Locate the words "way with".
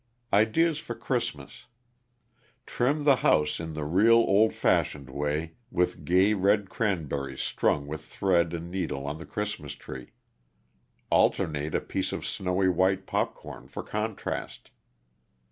5.11-6.05